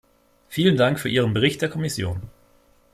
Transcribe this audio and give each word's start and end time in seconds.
Vielen 0.49 0.77
für 0.77 0.79
Dank 0.79 0.99
für 0.99 1.09
Ihren 1.09 1.31
Bericht 1.35 1.61
der 1.61 1.69
Kommission. 1.69 2.23